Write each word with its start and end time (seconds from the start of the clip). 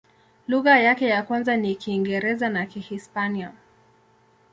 Lugha 0.47 0.79
yake 0.79 1.05
ya 1.05 1.23
kwanza 1.23 1.57
ni 1.57 1.75
Kiingereza 1.75 2.49
na 2.49 2.65
Kihispania. 2.65 3.51